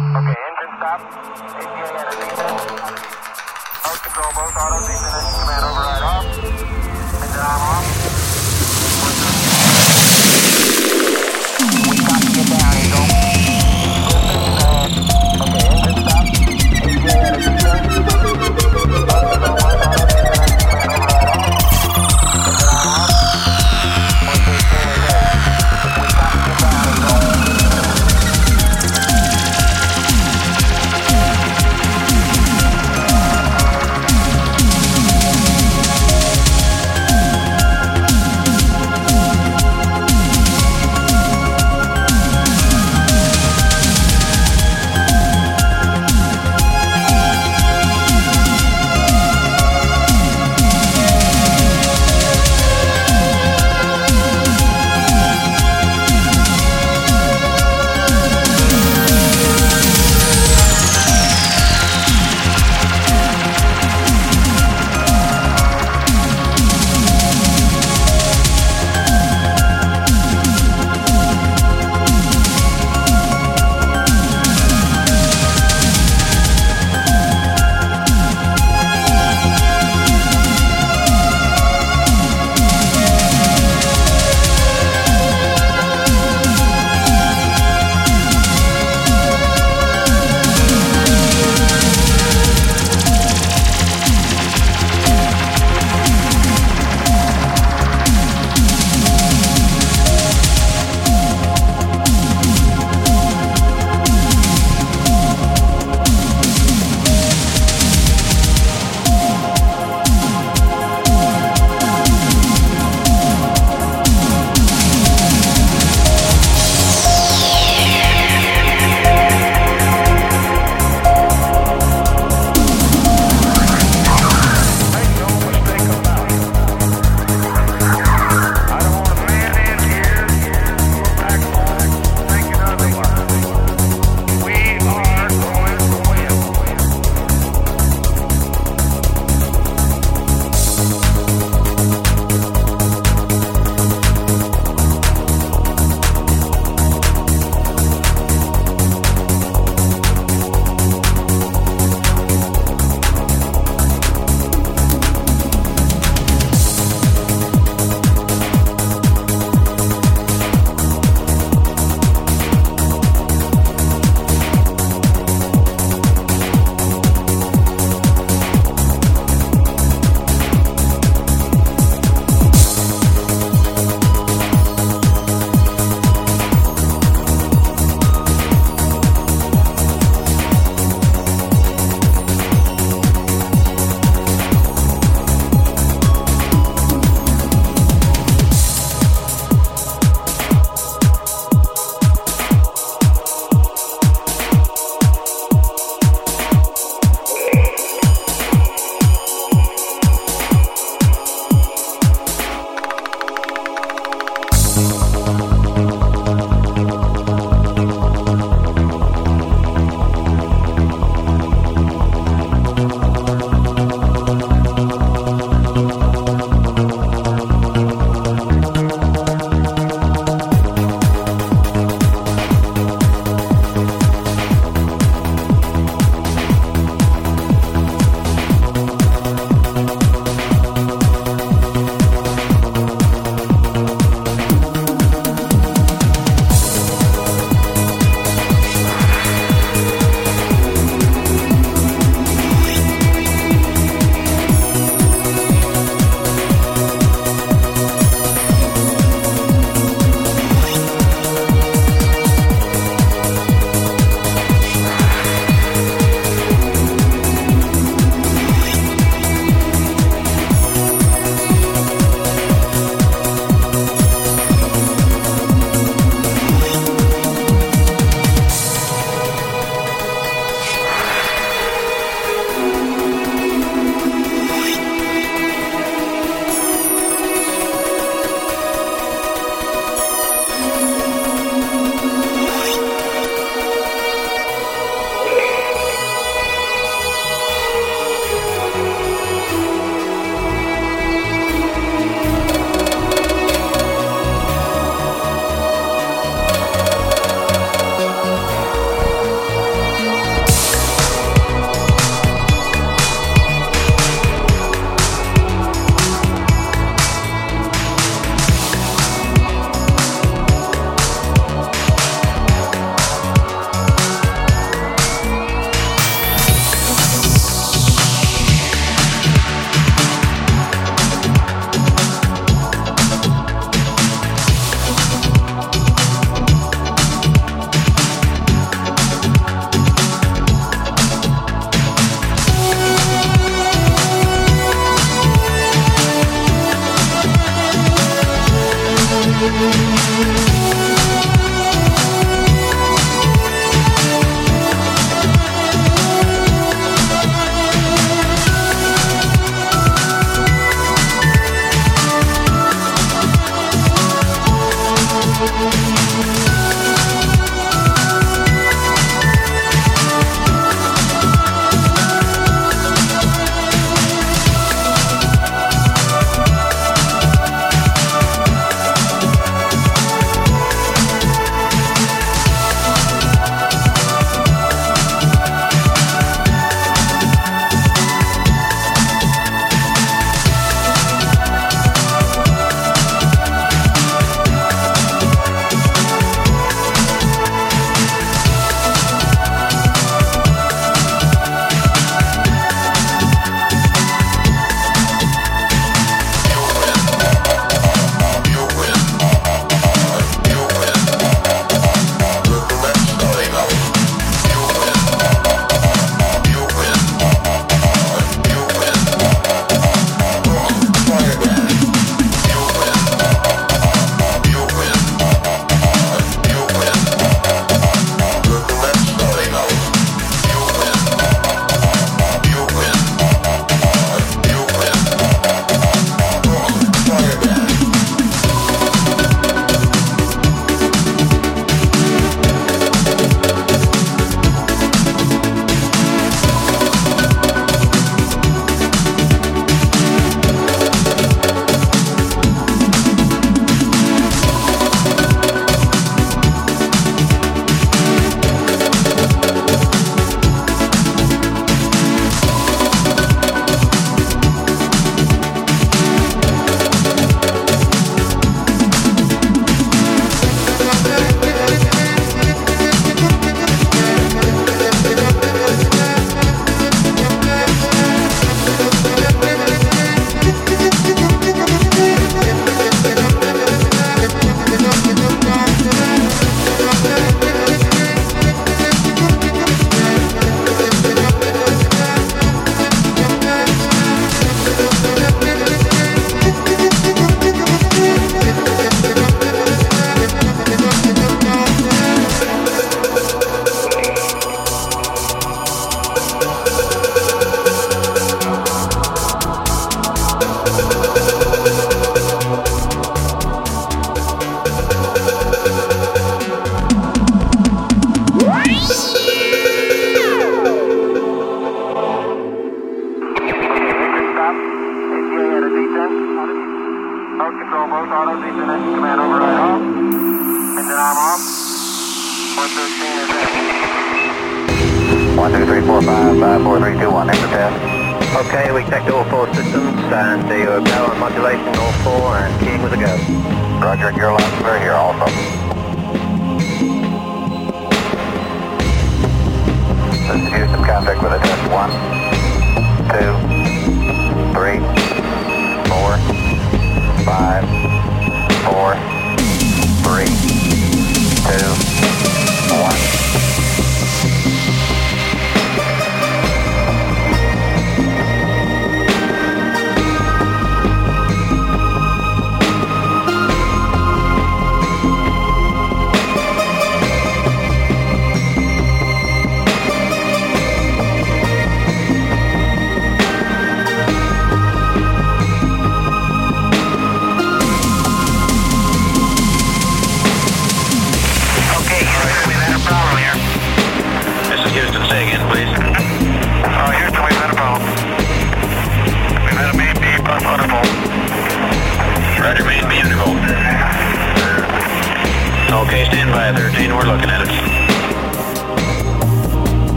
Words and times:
Okay, 0.00 0.32
engine 0.32 0.72
stop. 0.78 1.00
ACA 1.60 1.98
out 2.00 2.08
of 2.08 2.16
detent. 2.16 2.56
Mode 3.84 4.00
control, 4.00 4.32
both 4.32 4.56
autos, 4.56 4.88
engine 4.88 5.12
engine 5.12 5.40
command 5.40 5.64
override 5.64 6.02
off. 6.02 6.24
Engine 6.24 7.40
arm 7.40 7.60
off. 7.60 7.99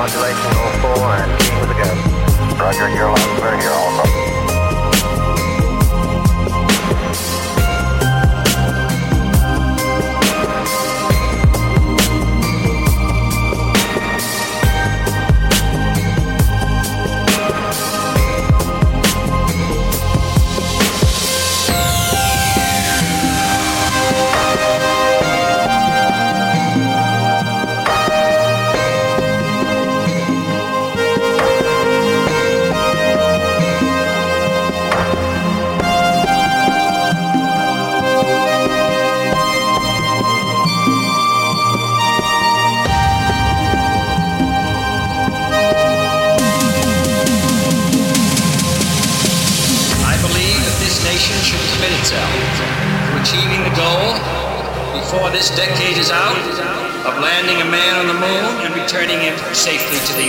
modulation 0.00 0.52
04 0.80 0.96
and 1.20 1.30
with 1.60 1.68
the 1.68 1.76
go. 1.76 1.90
Roger, 2.56 2.88
you're 2.88 3.04
on 3.04 3.20
clear, 3.36 3.52
you're 3.60 3.70
all 3.70 3.89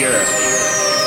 earth. 0.03 1.00